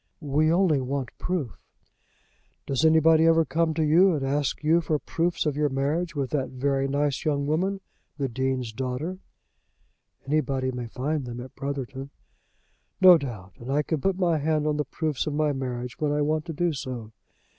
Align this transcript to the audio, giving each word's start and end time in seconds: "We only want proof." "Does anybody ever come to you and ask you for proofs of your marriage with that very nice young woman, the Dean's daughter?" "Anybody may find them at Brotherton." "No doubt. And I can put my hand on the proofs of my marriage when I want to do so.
"We 0.23 0.51
only 0.51 0.81
want 0.81 1.15
proof." 1.19 1.59
"Does 2.65 2.83
anybody 2.83 3.27
ever 3.27 3.45
come 3.45 3.75
to 3.75 3.83
you 3.83 4.15
and 4.15 4.25
ask 4.25 4.63
you 4.63 4.81
for 4.81 4.97
proofs 4.97 5.45
of 5.45 5.55
your 5.55 5.69
marriage 5.69 6.15
with 6.15 6.31
that 6.31 6.49
very 6.49 6.87
nice 6.87 7.23
young 7.23 7.45
woman, 7.45 7.81
the 8.17 8.27
Dean's 8.27 8.73
daughter?" 8.73 9.19
"Anybody 10.25 10.71
may 10.71 10.87
find 10.87 11.25
them 11.25 11.39
at 11.39 11.53
Brotherton." 11.53 12.09
"No 12.99 13.19
doubt. 13.19 13.53
And 13.59 13.71
I 13.71 13.83
can 13.83 14.01
put 14.01 14.17
my 14.17 14.39
hand 14.39 14.65
on 14.65 14.77
the 14.77 14.85
proofs 14.85 15.27
of 15.27 15.35
my 15.35 15.53
marriage 15.53 15.99
when 15.99 16.11
I 16.11 16.23
want 16.23 16.45
to 16.45 16.53
do 16.53 16.73
so. 16.73 17.11